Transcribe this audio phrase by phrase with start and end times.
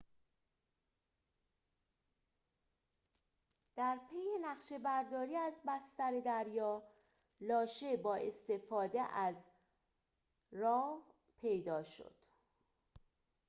[3.75, 6.83] در پی نقشه‌برداری از بستر دریا
[7.41, 9.45] لاشه با استفاده از
[10.55, 12.15] rov پیدا شد